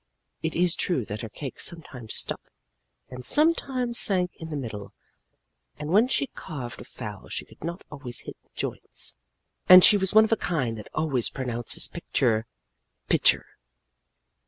[0.41, 2.49] It is true that her cake sometimes stuck,
[3.11, 4.93] and sometimes sank in the middle,
[5.77, 9.15] and when she carved a fowl she could not always hit the joints.
[9.69, 12.47] And she was one of the kind that always pronounces picture,
[13.09, 13.45] "pitcher."